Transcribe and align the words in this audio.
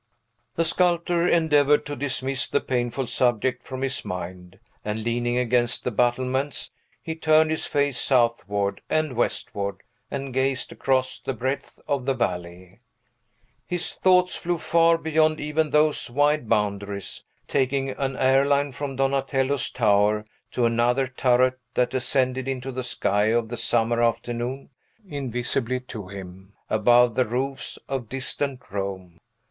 The 0.55 0.65
sculptor 0.65 1.27
endeavored 1.27 1.85
to 1.85 1.95
dismiss 1.95 2.47
the 2.47 2.59
painful 2.59 3.05
subject 3.05 3.61
from 3.61 3.83
his 3.83 4.03
mind; 4.03 4.57
and, 4.83 5.03
leaning 5.03 5.37
against 5.37 5.83
the 5.83 5.91
battlements, 5.91 6.71
he 7.03 7.13
turned 7.13 7.51
his 7.51 7.67
face 7.67 7.99
southward 7.99 8.81
and 8.89 9.15
westward, 9.15 9.83
and 10.09 10.33
gazed 10.33 10.71
across 10.71 11.19
the 11.19 11.33
breadth 11.33 11.79
of 11.87 12.07
the 12.07 12.15
valley. 12.15 12.79
His 13.67 13.91
thoughts 13.91 14.35
flew 14.35 14.57
far 14.57 14.97
beyond 14.97 15.39
even 15.39 15.69
those 15.69 16.09
wide 16.09 16.49
boundaries, 16.49 17.23
taking 17.47 17.91
an 17.91 18.15
air 18.15 18.43
line 18.43 18.71
from 18.71 18.95
Donatello's 18.95 19.69
tower 19.69 20.25
to 20.53 20.65
another 20.65 21.05
turret 21.05 21.59
that 21.75 21.93
ascended 21.93 22.47
into 22.47 22.71
the 22.71 22.83
sky 22.83 23.25
of 23.25 23.49
the 23.49 23.57
summer 23.57 24.01
afternoon, 24.01 24.71
invisibly 25.07 25.79
to 25.91 26.07
him, 26.07 26.53
above 26.71 27.13
the 27.13 27.25
roofs 27.27 27.77
of 27.87 28.09
distant 28.09 28.63
Rome. 28.71 29.19